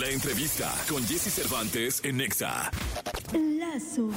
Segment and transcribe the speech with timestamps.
[0.00, 2.70] La entrevista con Jesse Cervantes en Nexa.
[3.32, 4.10] Lazo.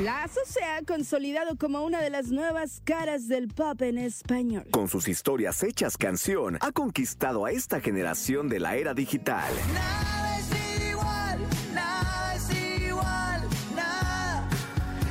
[0.00, 4.66] Lazo se ha consolidado como una de las nuevas caras del pop en español.
[4.72, 9.52] Con sus historias hechas canción, ha conquistado a esta generación de la era digital.
[9.72, 11.38] Nada es igual,
[11.72, 13.42] nada es igual,
[13.76, 14.48] nada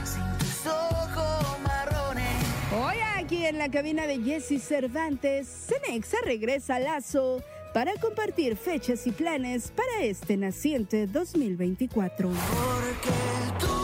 [0.04, 2.46] sin tus ojos marrones.
[2.74, 7.42] Hoy aquí en la cabina de Jesse Cervantes, Cenexa regresa a Lazo
[7.74, 12.30] para compartir fechas y planes para este naciente 2024.
[12.30, 13.10] Porque
[13.60, 13.82] tú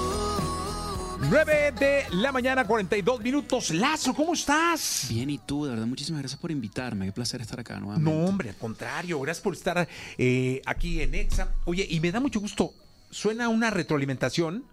[1.30, 3.72] 9 de la mañana, 42 minutos.
[3.72, 5.08] Lazo, ¿cómo estás?
[5.10, 7.06] Bien, y tú, de verdad, muchísimas gracias por invitarme.
[7.06, 8.10] Qué placer estar acá nuevamente.
[8.10, 9.20] No, hombre, al contrario.
[9.20, 11.54] Gracias por estar eh, aquí en Exa.
[11.66, 12.74] Oye, y me da mucho gusto.
[13.10, 14.64] Suena una retroalimentación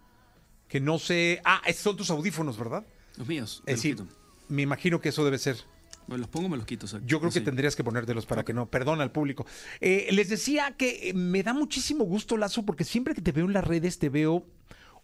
[0.68, 1.40] que no sé.
[1.44, 2.86] Ah, estos son tus audífonos, ¿verdad?
[3.16, 3.62] Los míos.
[3.66, 4.18] Es decir, los quito.
[4.48, 5.56] me imagino que eso debe ser.
[6.06, 6.86] Me los pongo, me los quito.
[6.86, 8.66] o sea, Yo creo que tendrías que ponértelos para que no.
[8.66, 9.46] Perdona al público.
[9.80, 13.46] Eh, les decía que eh, me da muchísimo gusto, Lazo, porque siempre que te veo
[13.46, 14.46] en las redes te veo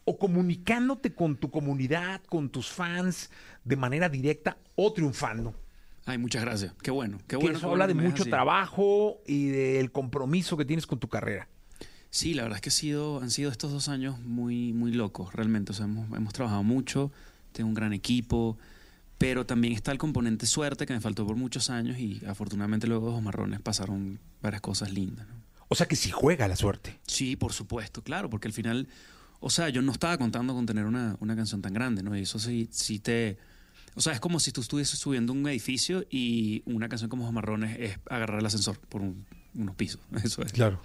[0.04, 3.30] o comunicándote con tu comunidad, con tus fans
[3.64, 5.54] de manera directa o triunfando.
[6.06, 6.72] Ay, muchas gracias.
[6.82, 7.18] Qué bueno.
[7.18, 7.58] Qué Que bueno.
[7.58, 11.08] eso qué habla bueno de que mucho trabajo y del compromiso que tienes con tu
[11.08, 11.48] carrera.
[12.08, 15.32] Sí, la verdad es que ha sido, han sido estos dos años muy, muy locos,
[15.34, 15.70] realmente.
[15.72, 17.12] O sea, hemos, hemos trabajado mucho,
[17.52, 18.58] tengo un gran equipo,
[19.20, 23.08] pero también está el componente suerte que me faltó por muchos años y afortunadamente luego
[23.08, 25.28] de los marrones pasaron varias cosas lindas.
[25.28, 25.34] ¿no?
[25.68, 26.98] O sea que si juega la suerte.
[27.06, 28.88] Sí, por supuesto, claro, porque al final,
[29.38, 32.16] o sea, yo no estaba contando con tener una, una canción tan grande, ¿no?
[32.16, 33.36] Y eso sí, sí te...
[33.94, 37.34] O sea, es como si tú estuvieses subiendo un edificio y una canción como Ojos
[37.34, 40.00] Marrones es agarrar el ascensor por un- unos pisos.
[40.24, 40.52] Eso es.
[40.52, 40.80] Claro.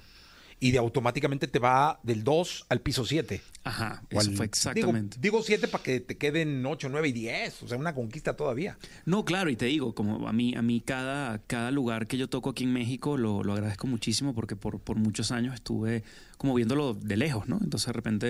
[0.58, 3.42] Y de automáticamente te va del 2 al piso 7.
[3.66, 5.17] Ajá, eso al- fue exactamente.
[5.20, 7.64] Digo 7 para que te queden 8, 9 y 10.
[7.64, 8.78] O sea, una conquista todavía.
[9.06, 12.30] No, claro, y te digo, como a mí, a mí cada, cada lugar que yo
[12.30, 16.03] toco aquí en México lo, lo agradezco muchísimo porque por, por muchos años estuve
[16.38, 17.59] como viéndolo de lejos, ¿no?
[17.62, 18.30] Entonces de repente,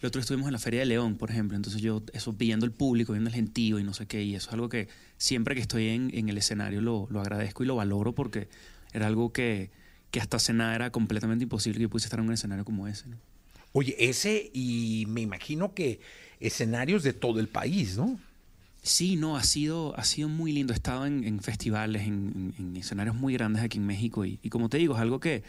[0.00, 2.64] el otro día estuvimos en la Feria de León, por ejemplo, entonces yo, eso viendo
[2.64, 4.88] el público, viendo el gentío y no sé qué, y eso es algo que
[5.18, 8.48] siempre que estoy en, en el escenario lo, lo agradezco y lo valoro porque
[8.94, 9.70] era algo que,
[10.10, 12.88] que hasta hace nada era completamente imposible que yo pudiese estar en un escenario como
[12.88, 13.16] ese, ¿no?
[13.72, 16.00] Oye, ese y me imagino que
[16.40, 18.18] escenarios de todo el país, ¿no?
[18.82, 20.72] Sí, no, ha sido, ha sido muy lindo.
[20.72, 24.38] He estado en, en festivales, en, en- en escenarios muy grandes aquí en México y,
[24.42, 25.42] y como te digo, es algo que,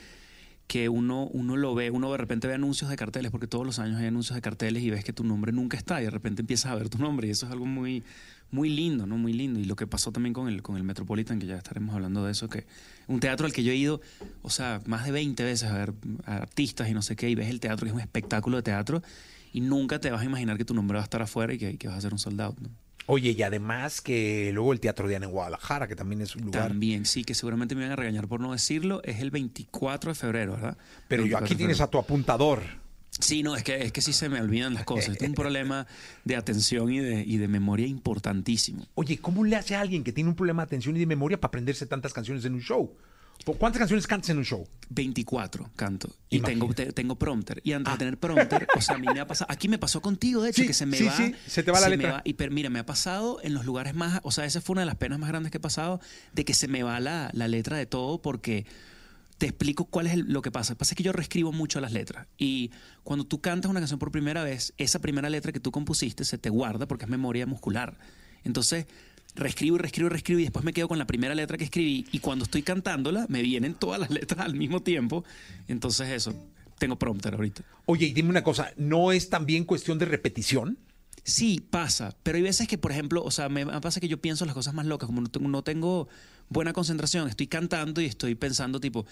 [0.70, 3.80] que uno, uno lo ve, uno de repente ve anuncios de carteles, porque todos los
[3.80, 6.44] años hay anuncios de carteles y ves que tu nombre nunca está y de repente
[6.44, 8.04] empiezas a ver tu nombre y eso es algo muy,
[8.52, 9.18] muy lindo, ¿no?
[9.18, 9.60] Muy lindo.
[9.60, 12.34] Y lo que pasó también con el, con el Metropolitan, que ya estaremos hablando de
[12.34, 12.68] eso, que
[13.08, 14.00] un teatro al que yo he ido,
[14.44, 15.94] o sea, más de 20 veces a ver
[16.26, 18.62] a artistas y no sé qué, y ves el teatro, que es un espectáculo de
[18.62, 19.02] teatro,
[19.52, 21.80] y nunca te vas a imaginar que tu nombre va a estar afuera y que,
[21.80, 22.70] que vas a ser un soldado, ¿no?
[23.12, 26.68] Oye, y además que luego el Teatro Diana en Guadalajara, que también es un lugar.
[26.68, 30.16] También, sí, que seguramente me van a regañar por no decirlo, es el 24 de
[30.16, 30.78] febrero, ¿verdad?
[31.08, 32.62] Pero yo 24 aquí tienes a tu apuntador.
[33.10, 35.18] Sí, no, es que, es que sí se me olvidan las cosas.
[35.18, 35.88] Tengo un problema
[36.24, 38.86] de atención y de, y de memoria importantísimo.
[38.94, 41.42] Oye, ¿cómo le hace a alguien que tiene un problema de atención y de memoria
[41.42, 42.96] para aprenderse tantas canciones en un show?
[43.58, 44.68] ¿Cuántas canciones cantas en un show?
[44.90, 46.10] 24 canto.
[46.30, 47.62] Y tengo, te- tengo prompter.
[47.64, 49.52] Y antes de tener prompter, o sea, a mí me ha pasado.
[49.52, 51.16] Aquí me pasó contigo, de hecho, Sí, que se me sí, va.
[51.18, 52.22] sí, se te va la letra.
[52.26, 54.20] y pero mira, me ha pasado en los lugares más.
[54.24, 56.00] O sea, esa fue una de las penas más grandes que he pasado,
[56.34, 58.66] de que se me va la, la letra de todo, porque
[59.38, 60.74] te explico cuál es el- lo que pasa.
[60.74, 62.28] Lo que pasa es que yo reescribo mucho las letras.
[62.38, 62.72] Y
[63.04, 66.38] cuando tú cantas una canción por primera vez, esa primera letra que tú compusiste se
[66.38, 67.98] te guarda porque es memoria muscular.
[68.44, 68.86] Entonces,
[69.36, 72.06] reescribo y reescribo y reescribo y después me quedo con la primera letra que escribí.
[72.12, 75.24] Y cuando estoy cantándola, me vienen todas las letras al mismo tiempo.
[75.68, 76.34] Entonces, eso.
[76.78, 77.64] Tengo prompter ahorita.
[77.86, 80.78] Oye, y dime una cosa, ¿no es también cuestión de repetición?
[81.26, 84.46] Sí, pasa, pero hay veces que, por ejemplo, o sea, me pasa que yo pienso
[84.46, 86.08] las cosas más locas, como no tengo, no tengo
[86.48, 89.06] buena concentración, estoy cantando y estoy pensando tipo,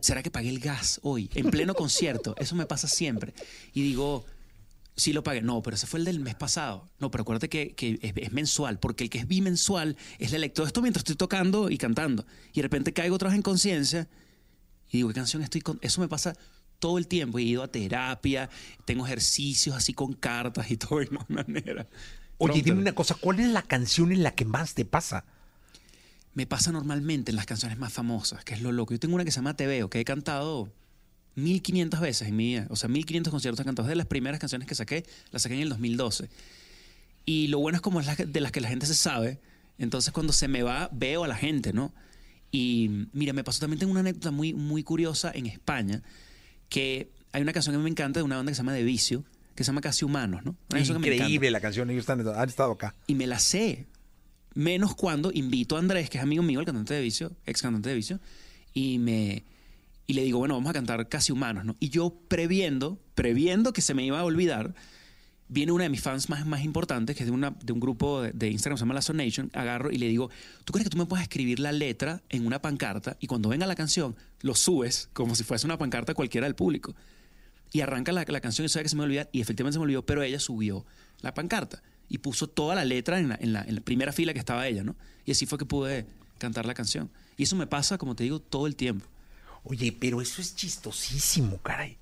[0.00, 1.28] ¿será que pagué el gas hoy?
[1.34, 3.34] En pleno concierto, eso me pasa siempre.
[3.74, 4.24] Y digo,
[4.98, 6.86] sí lo pagué, no, pero ese fue el del mes pasado.
[6.98, 10.36] No, pero acuérdate que, que es, es mensual, porque el que es bimensual es la
[10.36, 10.66] electro.
[10.66, 12.26] Esto mientras estoy tocando y cantando.
[12.52, 14.08] Y de repente caigo otra vez en conciencia
[14.90, 15.78] y digo, ¿qué canción estoy con?
[15.82, 16.36] Eso me pasa
[16.78, 17.38] todo el tiempo.
[17.38, 18.48] He ido a terapia,
[18.84, 21.86] tengo ejercicios así con cartas y todo, no hay manera.
[22.38, 25.24] Oye, dime una cosa, ¿cuál es la canción en la que más te pasa?
[26.34, 28.94] Me pasa normalmente en las canciones más famosas, que es lo loco.
[28.94, 30.72] Yo tengo una que se llama Te Veo, que he cantado
[31.38, 32.66] 1500 veces en mi vida.
[32.70, 33.88] O sea, 1500 conciertos cantados.
[33.88, 36.28] De las primeras canciones que saqué, las saqué en el 2012.
[37.26, 39.38] Y lo bueno es como es la- de las que la gente se sabe.
[39.78, 41.92] Entonces, cuando se me va, veo a la gente, ¿no?
[42.50, 46.02] Y mira, me pasó también tengo una anécdota muy, muy curiosa en España,
[46.68, 49.24] que hay una canción que me encanta de una banda que se llama De Vicio,
[49.54, 50.56] que se llama Casi Humanos, ¿no?
[50.70, 52.94] Una que Increíble la canción, ellos están- han estado acá.
[53.06, 53.86] y me la sé.
[54.54, 57.90] Menos cuando invito a Andrés, que es amigo mío, el cantante de Vicio, ex cantante
[57.90, 58.18] de Vicio,
[58.72, 59.44] y me,
[60.08, 61.76] Y le digo, bueno, vamos a cantar Casi Humanos, ¿no?
[61.80, 64.74] Y yo previendo, previendo que se me iba a olvidar,
[65.48, 68.22] viene una de mis fans más, más importantes, que es de, una, de un grupo
[68.22, 70.30] de, Instagram, se llama La Sonation, agarro y le digo,
[70.64, 73.66] ¿tú crees que tú me puedes escribir la letra en una pancarta y cuando venga
[73.66, 76.96] la canción lo subes como si fuese una pancarta cualquiera del público?
[77.70, 79.84] Y arranca la, la canción y sabe que se me olvida y efectivamente se me
[79.84, 80.86] olvidó, pero ella subió
[81.20, 84.32] la pancarta y puso toda la letra en la, en la, en la primera fila
[84.32, 84.96] que estaba ella, ¿no?
[85.26, 86.06] Y así fue que pude
[86.38, 87.10] cantar la canción.
[87.36, 89.06] Y eso me pasa, como te digo, todo el tiempo.
[89.64, 91.98] Oye, pero eso es chistosísimo, caray.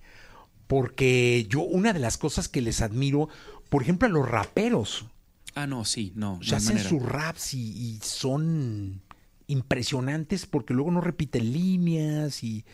[0.67, 3.29] Porque yo, una de las cosas que les admiro,
[3.69, 5.07] por ejemplo, a los raperos,
[5.55, 6.39] Ah, no, sí, no.
[6.53, 6.89] hay hacen manera.
[6.91, 9.01] sus raps y, y son
[9.47, 12.65] impresionantes porque luego no repiten líneas y,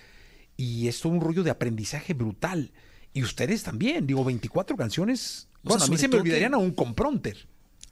[0.56, 2.72] y es todo un rollo de aprendizaje brutal.
[3.14, 5.48] Y ustedes también, digo, 24 canciones.
[5.64, 7.46] O Bueno, sea, a mí se me olvidarían que- aún con Pronter.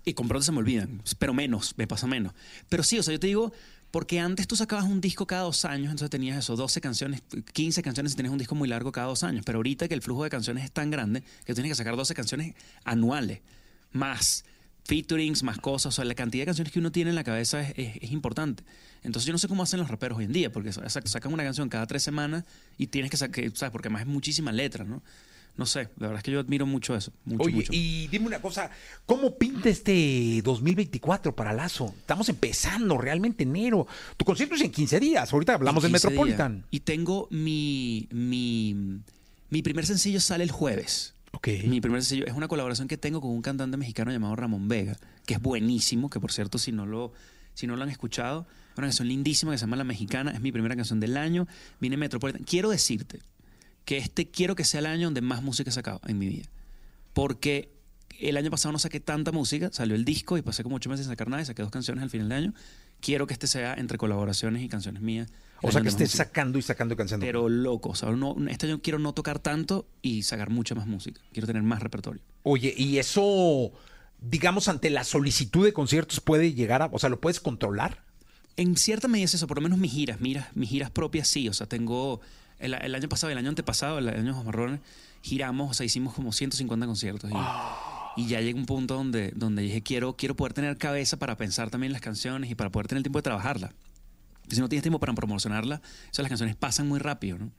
[0.04, 2.32] Y con se me olvidan, pero menos, me pasa menos.
[2.70, 3.52] Pero sí, o sea, yo te digo,
[3.90, 7.22] porque antes tú sacabas un disco cada dos años, entonces tenías eso, 12 canciones,
[7.52, 9.42] 15 canciones y tenías un disco muy largo cada dos años.
[9.44, 12.14] Pero ahorita que el flujo de canciones es tan grande que tienes que sacar 12
[12.14, 12.54] canciones
[12.84, 13.40] anuales,
[13.92, 14.44] más
[14.84, 15.94] featurings, más cosas.
[15.94, 18.62] O sea, la cantidad de canciones que uno tiene en la cabeza es, importante.
[19.02, 21.68] Entonces yo no sé cómo hacen los raperos hoy en día, porque sacan una canción
[21.68, 22.44] cada tres semanas
[22.78, 23.72] y tienes que sacar, ¿sabes?
[23.72, 25.02] Porque además es muchísima letra, ¿no?
[25.56, 27.12] No sé, la verdad es que yo admiro mucho eso.
[27.24, 27.72] Mucho, Oye, mucho.
[27.72, 28.70] y dime una cosa,
[29.04, 31.94] ¿cómo pinta este 2024 para Lazo?
[31.98, 33.86] Estamos empezando realmente enero.
[34.16, 36.12] Tu concierto es en 15 días, ahorita hablamos del 15 días.
[36.12, 36.64] Metropolitan.
[36.70, 39.00] Y tengo mi, mi,
[39.50, 41.14] mi primer sencillo sale el jueves.
[41.32, 41.48] Ok.
[41.66, 44.96] Mi primer sencillo es una colaboración que tengo con un cantante mexicano llamado Ramón Vega,
[45.26, 47.12] que es buenísimo, que por cierto, si no lo,
[47.54, 50.40] si no lo han escuchado, es una canción lindísima que se llama La Mexicana, es
[50.40, 51.46] mi primera canción del año,
[51.80, 52.42] viene Metropolitan.
[52.44, 53.20] Quiero decirte
[53.84, 56.48] que este quiero que sea el año donde más música he sacado en mi vida.
[57.12, 57.70] Porque
[58.20, 61.06] el año pasado no saqué tanta música, salió el disco y pasé como ocho meses
[61.06, 62.54] sin sacar nada y saqué dos canciones al final del año.
[63.00, 65.28] Quiero que este sea entre colaboraciones y canciones mías.
[65.62, 66.06] O sea que música.
[66.06, 67.24] sacando y sacando y cansando.
[67.24, 70.86] Pero loco, o sea, no, este año quiero no tocar tanto y sacar mucha más
[70.86, 71.20] música.
[71.32, 72.22] Quiero tener más repertorio.
[72.42, 73.72] Oye, y eso,
[74.20, 78.04] digamos, ante la solicitud de conciertos puede llegar a, o sea, ¿lo puedes controlar?
[78.56, 81.48] En cierta medida es eso, por lo menos mis giras, miras, mis giras propias sí.
[81.48, 82.20] O sea, tengo
[82.60, 84.80] el, el año pasado, el año antepasado, el año de los marrones,
[85.22, 87.30] giramos, o sea, hicimos como 150 conciertos.
[87.30, 91.36] Y, y ya llega un punto donde, donde dije, quiero, quiero poder tener cabeza para
[91.36, 93.72] pensar también las canciones y para poder tener el tiempo de trabajarlas.
[94.48, 97.50] Si no tienes tiempo para promocionarlas, o sea, las canciones pasan muy rápido, ¿no?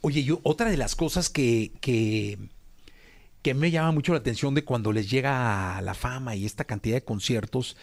[0.00, 2.38] Oye, yo, otra de las cosas que, que,
[3.42, 6.96] que me llama mucho la atención de cuando les llega la fama y esta cantidad
[6.96, 7.76] de conciertos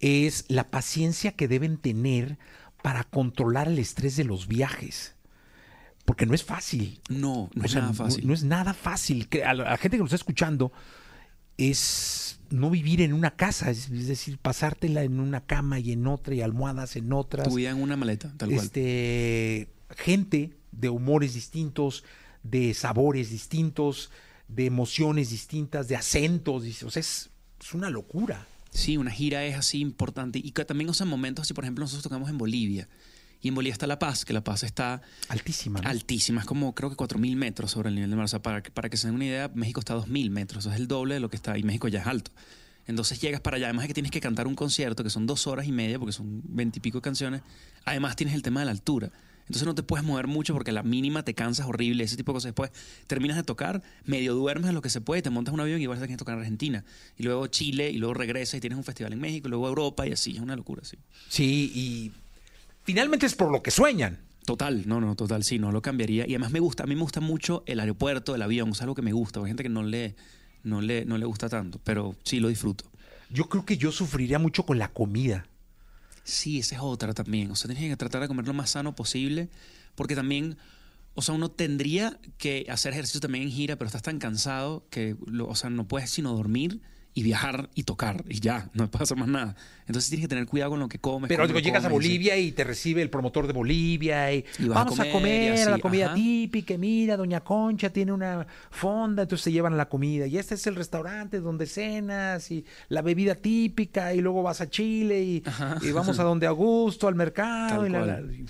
[0.00, 2.38] es la paciencia que deben tener
[2.82, 5.17] para controlar el estrés de los viajes.
[6.08, 7.02] Porque no es fácil.
[7.10, 8.26] No, no O es sea, nada fácil.
[8.26, 9.28] No, es nada fácil.
[9.28, 10.72] Que a, la, gente que nos está escuchando
[11.58, 16.06] es no vivir en una casa, es, es decir, pasártela en una cama y en
[16.06, 17.46] otra y almohadas en otras.
[17.46, 18.64] Tu vida en una maleta, tal cual.
[18.64, 19.68] Este,
[19.98, 22.04] gente de humores distintos,
[22.42, 24.10] de sabores distintos,
[24.48, 27.28] de emociones distintas, de acentos, o sea, es,
[27.60, 28.46] es una locura.
[28.70, 30.38] Sí, una gira es así importante.
[30.38, 32.88] Y que también, o sea, momentos así, por ejemplo, nosotros tocamos en Bolivia.
[33.40, 35.80] Y en Bolivia está La Paz, que La Paz está Altísima.
[35.80, 35.88] ¿no?
[35.88, 38.24] altísima, es como creo que 4.000 metros sobre el nivel del mar.
[38.24, 40.64] O sea, para, que- para que se den una idea, México está a 2.000 metros,
[40.64, 42.32] eso es el doble de lo que está, y México ya es alto.
[42.86, 45.46] Entonces llegas para allá, además de que tienes que cantar un concierto, que son dos
[45.46, 47.42] horas y media, porque son veintipico canciones,
[47.84, 49.12] además tienes el tema de la altura.
[49.42, 52.32] Entonces no te puedes mover mucho porque a la mínima te cansas horrible, ese tipo
[52.32, 52.48] de cosas.
[52.48, 52.70] Después
[53.06, 55.86] terminas de tocar, medio duermes en lo que se puede, te montas un avión y
[55.86, 56.84] vas a tener que tocar en Argentina.
[57.16, 60.06] Y luego Chile, y luego regresas y tienes un festival en México, y luego Europa,
[60.06, 60.98] y así, es una locura, sí.
[61.28, 62.12] Sí, y
[62.88, 64.18] finalmente es por lo que sueñan.
[64.46, 66.24] Total, no, no, total, sí, no lo cambiaría.
[66.26, 68.94] Y además me gusta, a mí me gusta mucho el aeropuerto, el avión, es algo
[68.94, 69.40] que me gusta.
[69.40, 70.16] Hay gente que no le,
[70.62, 72.86] no le, no le gusta tanto, pero sí lo disfruto.
[73.28, 75.46] Yo creo que yo sufriría mucho con la comida.
[76.24, 77.50] Sí, esa es otra también.
[77.50, 79.50] O sea, tienes que tratar de comer lo más sano posible,
[79.94, 80.56] porque también,
[81.14, 85.14] o sea, uno tendría que hacer ejercicio también en gira, pero estás tan cansado que,
[85.26, 86.80] lo- o sea, no puedes sino dormir
[87.14, 89.56] y viajar y tocar y ya, no pasa más nada.
[89.86, 91.28] Entonces tienes que tener cuidado con lo que comes.
[91.28, 92.06] Pero digo, llegas a comes.
[92.06, 95.78] Bolivia y te recibe el promotor de Bolivia y, a vamos a comer a la
[95.78, 96.14] comida ajá.
[96.14, 96.76] típica.
[96.76, 100.26] Mira, Doña Concha tiene una fonda, entonces te llevan a la comida.
[100.26, 104.12] Y este es el restaurante donde cenas y la bebida típica.
[104.14, 105.42] Y luego vas a Chile y,
[105.82, 107.86] y vamos a donde Augusto, al mercado.
[107.86, 108.44] Y.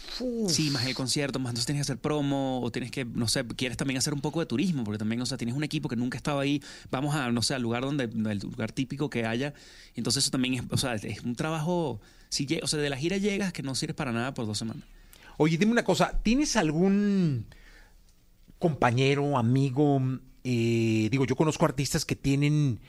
[0.48, 3.46] Sí, más el concierto, más entonces tienes que hacer promo o tienes que, no sé,
[3.46, 5.96] quieres también hacer un poco de turismo, porque también, o sea, tienes un equipo que
[5.96, 9.54] nunca estaba ahí, vamos a, no sé, al lugar donde, el lugar típico que haya,
[9.94, 13.62] entonces eso también es, es un trabajo, si o sea, de la gira llegas que
[13.62, 14.84] no sirves para nada por dos semanas.
[15.36, 17.46] Oye, dime una cosa, ¿tienes algún
[18.58, 20.00] compañero, amigo?
[20.44, 22.80] eh, digo, yo conozco artistas que tienen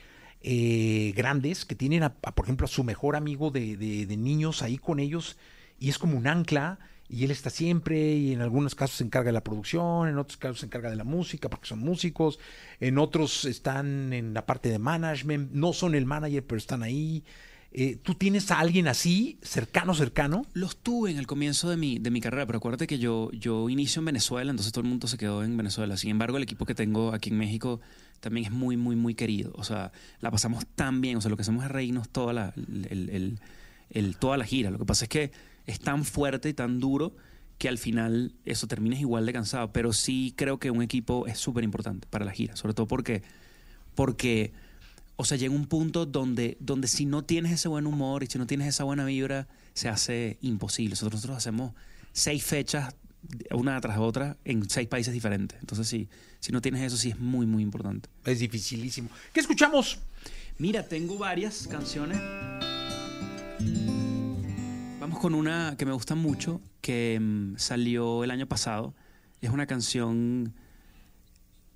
[0.42, 4.98] eh, grandes, que tienen, a- por ejemplo, a su mejor amigo de niños ahí con
[4.98, 5.36] ellos
[5.78, 6.78] y es como un ancla
[7.10, 10.36] y él está siempre y en algunos casos se encarga de la producción, en otros
[10.36, 12.38] casos se encarga de la música porque son músicos,
[12.78, 17.24] en otros están en la parte de management, no son el manager pero están ahí.
[17.72, 20.44] Eh, ¿Tú tienes a alguien así, cercano, cercano?
[20.54, 23.68] Los tuve en el comienzo de mi, de mi carrera, pero acuérdate que yo, yo
[23.68, 25.96] inicio en Venezuela, entonces todo el mundo se quedó en Venezuela.
[25.96, 27.80] Sin embargo, el equipo que tengo aquí en México
[28.18, 29.52] también es muy, muy, muy querido.
[29.54, 31.16] O sea, la pasamos tan bien.
[31.16, 33.38] O sea, lo que hacemos es reírnos toda la, el- el-
[33.90, 34.70] el- toda la gira.
[34.72, 35.30] Lo que pasa es que
[35.66, 37.14] es tan fuerte y tan duro
[37.58, 39.72] que al final eso terminas igual de cansado.
[39.72, 43.22] Pero sí creo que un equipo es súper importante para la gira, sobre todo porque,
[43.94, 44.52] porque
[45.20, 48.38] o sea, llega un punto donde, donde si no tienes ese buen humor y si
[48.38, 50.92] no tienes esa buena vibra, se hace imposible.
[50.92, 51.74] Nosotros, nosotros hacemos
[52.12, 52.94] seis fechas,
[53.50, 55.58] una tras otra, en seis países diferentes.
[55.60, 58.08] Entonces, sí, si no tienes eso, sí es muy, muy importante.
[58.24, 59.10] Es dificilísimo.
[59.34, 59.98] ¿Qué escuchamos?
[60.56, 62.18] Mira, tengo varias canciones.
[65.10, 68.94] Vamos con una que me gusta mucho, que mm, salió el año pasado.
[69.40, 70.54] Es una canción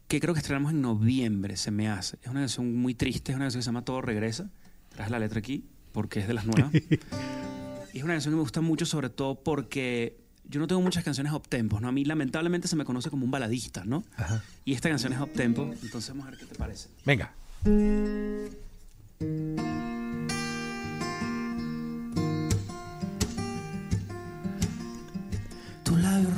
[0.07, 2.17] que creo que estrenamos en noviembre, se me hace.
[2.23, 4.53] Es una canción muy triste, es una canción que se llama Todo Regresa.
[4.91, 6.73] Traes la letra aquí, porque es de las nuevas.
[6.73, 6.79] y
[7.99, 11.33] es una canción que me gusta mucho, sobre todo porque yo no tengo muchas canciones
[11.33, 11.88] up-tempos, ¿no?
[11.88, 14.05] A mí lamentablemente se me conoce como un baladista, ¿no?
[14.64, 16.88] Y esta canción es up-tempo, entonces vamos a ver qué te parece.
[17.05, 17.35] Venga.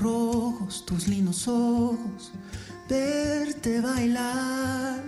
[0.00, 2.32] Rojos, tus lindos ojos,
[2.88, 5.02] verte bailar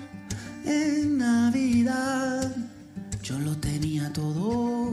[0.64, 2.54] en Navidad.
[3.23, 4.90] Yo lo tenía todo,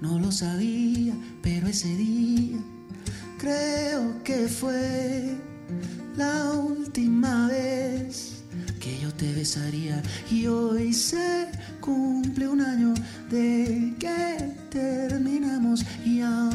[0.00, 2.58] no lo sabía, pero ese día
[3.38, 5.36] creo que fue
[6.16, 8.42] la última vez
[8.80, 11.48] que yo te besaría y hoy se
[11.80, 12.94] cumple un año
[13.30, 16.49] de que terminamos y aunque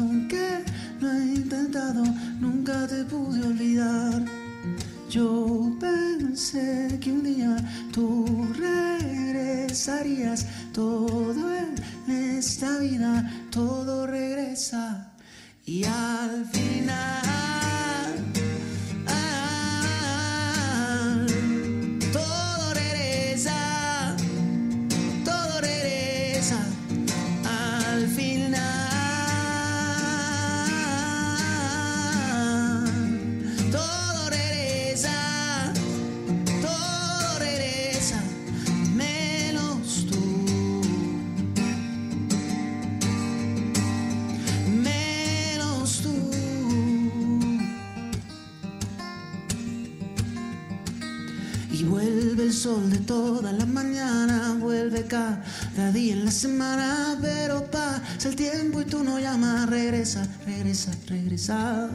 [53.06, 59.04] toda la mañana, vuelve cada día en la semana, pero pasa el tiempo y tú
[59.04, 61.88] no llamas, regresa, regresa, regresa.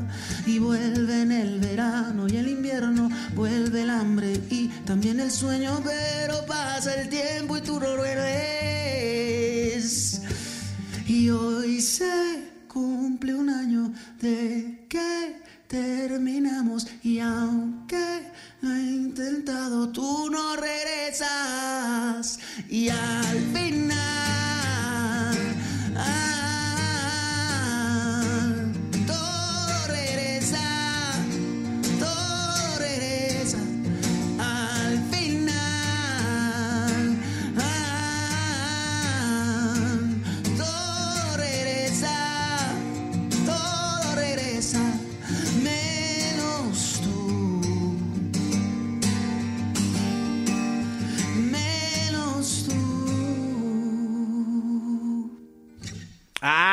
[0.45, 5.81] Y vuelve en el verano y el invierno, vuelve el hambre y también el sueño,
[5.83, 8.60] pero pasa el tiempo y tú no vuelves.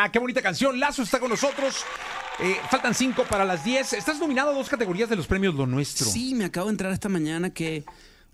[0.08, 0.80] Ah, qué bonita canción.
[0.80, 1.84] Lazo está con nosotros.
[2.40, 3.92] Eh, faltan cinco para las diez.
[3.92, 6.06] Estás nominado a dos categorías de los premios Lo Nuestro.
[6.06, 7.84] Sí, me acabo de entrar esta mañana, qué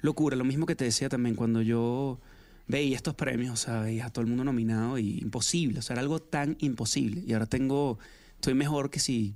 [0.00, 0.36] locura.
[0.36, 2.20] Lo mismo que te decía también cuando yo
[2.68, 5.94] veía estos premios, o sea, veía a todo el mundo nominado y imposible, o sea,
[5.94, 7.24] era algo tan imposible.
[7.26, 7.98] Y ahora tengo,
[8.36, 9.34] estoy mejor que si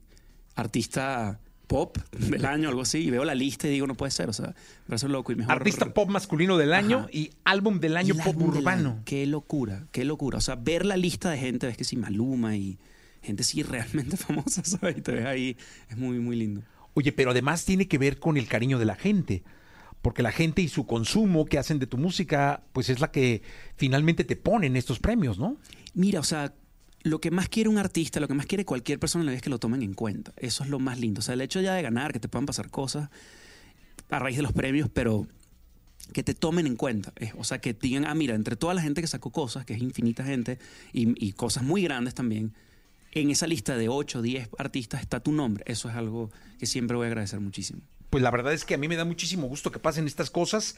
[0.54, 4.28] artista pop del año algo así, y veo la lista y digo, no puede ser,
[4.28, 5.52] o sea, me parece loco y mejor.
[5.52, 7.08] Artista pop masculino del año Ajá.
[7.12, 8.90] y álbum del año pop urbano.
[8.90, 9.02] año.
[9.04, 10.38] Qué locura, qué locura.
[10.38, 12.78] O sea, ver la lista de gente, ves que sí, Maluma y
[13.22, 14.98] gente sí realmente famosa, ¿sabes?
[14.98, 15.56] Y te ves ahí,
[15.88, 16.62] es muy, muy lindo.
[16.94, 19.44] Oye, pero además tiene que ver con el cariño de la gente.
[20.02, 23.42] Porque la gente y su consumo que hacen de tu música, pues es la que
[23.76, 25.56] finalmente te ponen estos premios, ¿no?
[25.92, 26.54] Mira, o sea,
[27.02, 29.38] lo que más quiere un artista, lo que más quiere cualquier persona en la vida
[29.38, 30.32] es que lo tomen en cuenta.
[30.36, 31.20] Eso es lo más lindo.
[31.20, 33.08] O sea, el hecho ya de ganar, que te puedan pasar cosas
[34.10, 35.26] a raíz de los premios, pero
[36.12, 37.12] que te tomen en cuenta.
[37.36, 39.80] O sea, que digan, ah, mira, entre toda la gente que sacó cosas, que es
[39.80, 40.58] infinita gente,
[40.92, 42.54] y, y cosas muy grandes también,
[43.12, 45.64] en esa lista de 8 o 10 artistas está tu nombre.
[45.66, 47.80] Eso es algo que siempre voy a agradecer muchísimo.
[48.10, 50.76] Pues la verdad es que a mí me da muchísimo gusto que pasen estas cosas.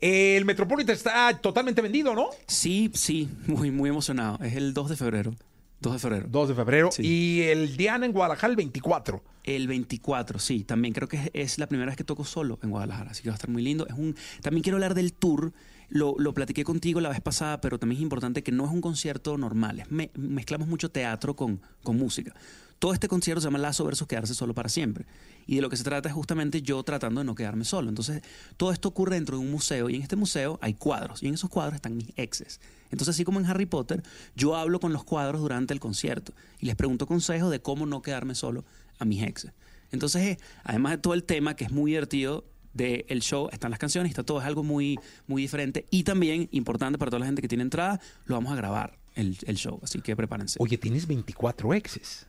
[0.00, 2.28] El Metropolitan está totalmente vendido, ¿no?
[2.46, 4.38] Sí, sí, muy, muy emocionado.
[4.44, 5.34] Es el 2 de febrero.
[5.80, 6.26] 2 de febrero.
[6.28, 6.90] 2 de febrero.
[6.92, 7.02] Sí.
[7.02, 9.22] Y el Diana en Guadalajara el 24.
[9.44, 10.64] El 24, sí.
[10.64, 13.28] También creo que es, es la primera vez que toco solo en Guadalajara, así que
[13.28, 13.86] va a estar muy lindo.
[13.86, 15.52] Es un, también quiero hablar del tour.
[15.88, 18.80] Lo, lo platiqué contigo la vez pasada, pero también es importante que no es un
[18.80, 19.80] concierto normal.
[19.80, 22.34] Es me- mezclamos mucho teatro con, con música.
[22.78, 25.06] Todo este concierto se llama Lazo versus Quedarse Solo para Siempre.
[25.46, 27.88] Y de lo que se trata es justamente yo tratando de no quedarme solo.
[27.88, 28.22] Entonces,
[28.58, 31.34] todo esto ocurre dentro de un museo y en este museo hay cuadros y en
[31.34, 32.60] esos cuadros están mis exes.
[32.90, 34.02] Entonces, así como en Harry Potter,
[34.34, 38.02] yo hablo con los cuadros durante el concierto y les pregunto consejos de cómo no
[38.02, 38.64] quedarme solo
[38.98, 39.52] a mis exes.
[39.92, 42.44] Entonces, eh, además de todo el tema que es muy divertido
[42.76, 45.86] del show, están las canciones, está todo, es algo muy, muy diferente.
[45.90, 49.36] Y también, importante para toda la gente que tiene entrada, lo vamos a grabar el,
[49.46, 50.58] el show, así que prepárense.
[50.60, 52.26] Oye, tienes 24 exes.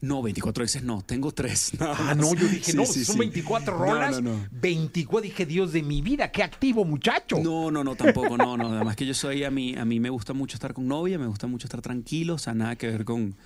[0.00, 1.72] No, 24 exes no, tengo tres.
[1.80, 3.18] Ah, no, yo dije, Sí, no, sí, son sí.
[3.20, 4.20] 24 No, rolas.
[4.20, 7.38] No, no, 24, dije, Dios de mi vida, qué activo, muchacho.
[7.40, 8.72] No, no, no, tampoco, no, no.
[8.72, 11.26] Además que yo soy, a mí, a mí me gusta mucho estar con novia, me
[11.28, 13.36] gusta mucho estar tranquilo, o sea, nada que ver con,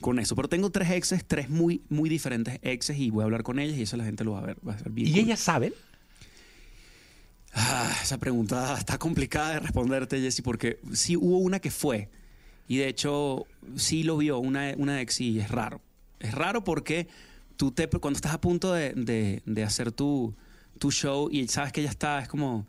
[0.00, 0.34] con eso.
[0.34, 3.78] Pero tengo tres exes, tres muy, muy diferentes exes y voy a hablar con ellas
[3.78, 5.06] y eso la gente lo va a ver, va a ser bien.
[5.06, 5.20] ¿Y cool.
[5.20, 5.72] ellas saben?
[7.62, 12.08] Ah, esa pregunta está complicada de responderte, Jessy, porque sí hubo una que fue.
[12.68, 15.80] Y de hecho, sí lo vio una, una ex y es raro.
[16.20, 17.06] Es raro porque
[17.56, 20.34] tú te, cuando estás a punto de, de- de hacer tu,
[20.78, 22.66] tu show y sabes que ya está, es como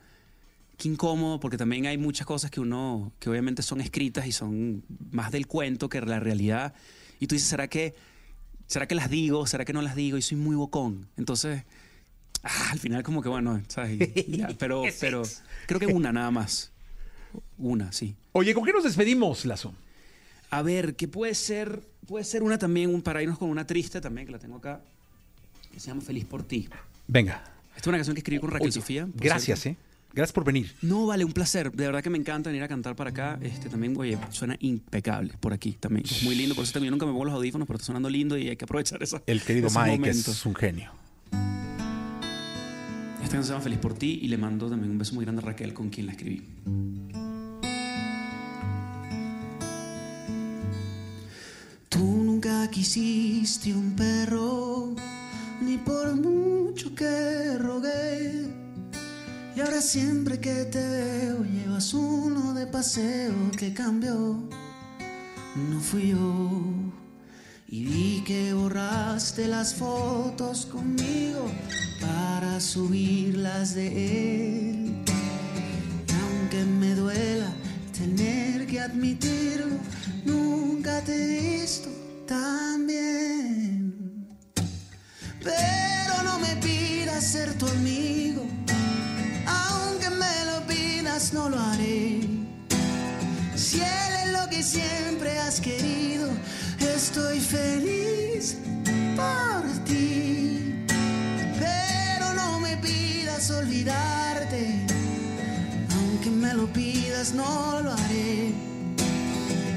[0.78, 4.84] qué incómodo porque también hay muchas cosas que uno, que obviamente son escritas y son
[5.12, 6.74] más del cuento que la realidad.
[7.20, 7.94] Y tú dices, ¿será que,
[8.68, 9.46] ¿será que las digo?
[9.48, 10.18] ¿Será que no las digo?
[10.18, 11.08] Y soy muy bocón.
[11.18, 11.64] Entonces,
[12.44, 14.00] ah, al final como que bueno, ¿sabes?
[14.16, 15.24] Y ya, pero, pero
[15.68, 16.72] creo que una nada más.
[17.58, 18.16] Una, sí.
[18.34, 19.74] Oye, ¿con qué nos despedimos, Lazo?
[20.50, 21.82] A ver, ¿qué puede ser?
[22.08, 24.82] Puede ser una también, un, para irnos con una triste también, que la tengo acá,
[25.72, 26.68] que se llama Feliz por ti.
[27.08, 27.44] Venga.
[27.70, 29.08] Esta es una canción que escribí con Raquel Oye, Sofía.
[29.16, 29.82] Gracias, cierto.
[29.82, 29.92] ¿eh?
[30.14, 30.76] Gracias por venir.
[30.82, 31.72] No, vale, un placer.
[31.72, 33.40] De verdad que me encanta venir a cantar para acá.
[33.42, 36.06] Este también, oye, suena impecable por aquí también.
[36.06, 36.54] Es muy lindo.
[36.54, 38.58] Por eso también yo nunca me pongo los audífonos, pero está sonando lindo y hay
[38.58, 39.22] que aprovechar esa.
[39.26, 40.28] El querido Mike momentos.
[40.28, 40.92] es un genio.
[43.32, 45.74] Esta canción Feliz por ti y le mando también un beso muy grande a Raquel,
[45.74, 46.44] con quien la escribí.
[51.88, 54.94] Tú nunca quisiste un perro,
[55.62, 58.50] ni por mucho que rogué.
[59.56, 64.44] Y ahora siempre que te veo llevas uno de paseo que cambió.
[65.70, 66.52] No fui yo.
[67.70, 71.50] Y vi que borraste las fotos conmigo
[72.02, 74.96] para subirlas de él.
[76.22, 77.50] Aunque me duela
[77.98, 79.78] tener que admitirlo,
[80.26, 81.90] nunca te he visto
[82.28, 84.28] tan bien.
[85.44, 88.44] Pero no me pidas ser tu amigo,
[89.48, 91.81] aunque me lo pidas, no lo haré.
[107.30, 108.52] No lo haré.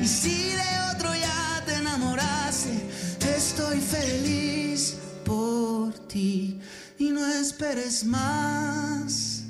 [0.03, 2.73] Y si de otro ya te enamoraste,
[3.37, 6.59] estoy feliz por ti.
[6.99, 9.45] Y no esperes más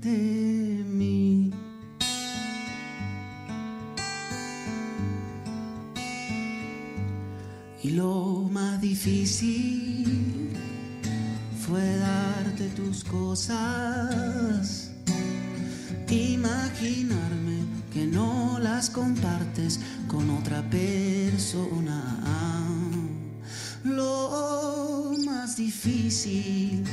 [0.00, 1.50] de mí.
[7.82, 10.56] Y lo más difícil
[11.66, 14.89] fue darte tus cosas.
[16.10, 17.60] Imaginarme
[17.92, 22.18] que no las compartes con otra persona.
[23.84, 26.84] Lo más difícil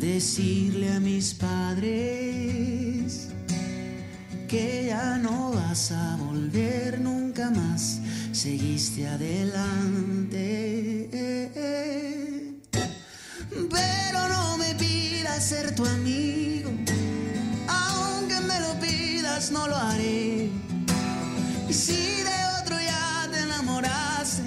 [0.00, 3.28] decirle a mis padres
[4.48, 8.00] que ya no vas a volver nunca más.
[8.32, 10.58] Seguiste adelante.
[13.70, 16.41] Pero no me pidas ser tu amigo.
[19.50, 20.50] No lo haré.
[21.68, 24.42] Y si de otro ya te enamoraste,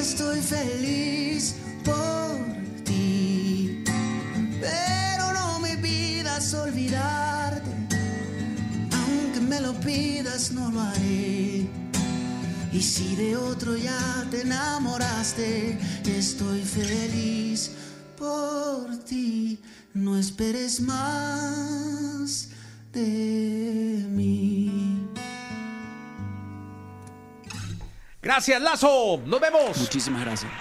[0.00, 2.38] estoy feliz por
[2.84, 3.84] ti.
[4.60, 7.70] Pero no me pidas olvidarte.
[8.92, 11.68] Aunque me lo pidas, no lo haré.
[12.72, 17.72] Y si de otro ya te enamoraste, estoy feliz
[18.16, 19.60] por ti.
[19.92, 22.49] No esperes más
[22.92, 25.08] de mí.
[28.22, 29.20] Gracias, Lazo.
[29.24, 29.76] Nos vemos.
[29.78, 30.52] Muchísimas gracias.